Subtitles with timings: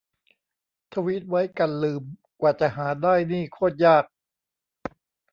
[0.93, 2.03] ทวีตไว้กันลืม
[2.39, 4.05] กว่าจะหาได้นี่โคตรยาก